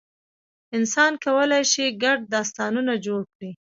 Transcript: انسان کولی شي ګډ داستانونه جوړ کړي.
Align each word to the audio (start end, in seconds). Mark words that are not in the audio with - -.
انسان 0.77 1.11
کولی 1.25 1.61
شي 1.71 1.85
ګډ 2.03 2.19
داستانونه 2.35 2.93
جوړ 3.05 3.21
کړي. 3.33 3.51